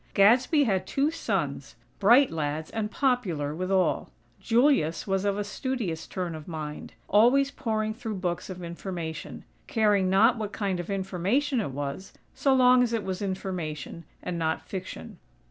Gadsby 0.15 0.63
had 0.63 0.87
two 0.87 1.11
sons; 1.11 1.75
bright 1.99 2.31
lads 2.31 2.71
and 2.71 2.89
popular 2.89 3.53
with 3.53 3.69
all. 3.71 4.09
Julius 4.39 5.05
was 5.05 5.25
of 5.25 5.37
a 5.37 5.43
studious 5.43 6.07
turn 6.07 6.33
of 6.33 6.47
mind, 6.47 6.93
always 7.07 7.51
poring 7.51 7.93
through 7.93 8.15
books 8.15 8.49
of 8.49 8.63
information; 8.63 9.43
caring 9.67 10.09
not 10.09 10.39
what 10.39 10.53
kind 10.53 10.79
of 10.79 10.89
information 10.89 11.61
it 11.61 11.69
was, 11.69 12.13
so 12.33 12.51
long 12.51 12.81
as 12.81 12.93
it 12.93 13.03
was 13.03 13.21
information, 13.21 14.03
and 14.23 14.39
not 14.39 14.63
fiction. 14.67 15.19